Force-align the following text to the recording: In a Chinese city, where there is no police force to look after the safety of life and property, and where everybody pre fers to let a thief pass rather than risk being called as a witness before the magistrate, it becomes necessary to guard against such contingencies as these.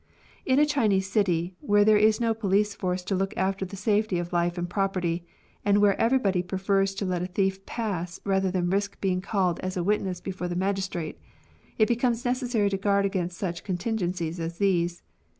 In 0.47 0.57
a 0.57 0.65
Chinese 0.65 1.07
city, 1.11 1.55
where 1.59 1.85
there 1.85 1.95
is 1.95 2.19
no 2.19 2.33
police 2.33 2.73
force 2.73 3.03
to 3.03 3.13
look 3.13 3.37
after 3.37 3.65
the 3.65 3.75
safety 3.75 4.17
of 4.17 4.33
life 4.33 4.57
and 4.57 4.67
property, 4.67 5.27
and 5.63 5.77
where 5.79 5.95
everybody 6.01 6.41
pre 6.41 6.57
fers 6.57 6.95
to 6.95 7.05
let 7.05 7.21
a 7.21 7.27
thief 7.27 7.63
pass 7.67 8.19
rather 8.25 8.49
than 8.49 8.71
risk 8.71 8.99
being 8.99 9.21
called 9.21 9.59
as 9.59 9.77
a 9.77 9.83
witness 9.83 10.19
before 10.19 10.47
the 10.47 10.55
magistrate, 10.55 11.19
it 11.77 11.87
becomes 11.87 12.25
necessary 12.25 12.71
to 12.71 12.77
guard 12.77 13.05
against 13.05 13.37
such 13.37 13.63
contingencies 13.63 14.39
as 14.39 14.57
these. 14.57 15.03